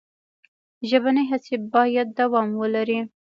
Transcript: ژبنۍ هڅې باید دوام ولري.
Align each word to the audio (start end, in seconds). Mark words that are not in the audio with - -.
ژبنۍ 0.89 1.23
هڅې 1.31 1.55
باید 1.73 2.07
دوام 2.19 2.49
ولري. 2.61 2.99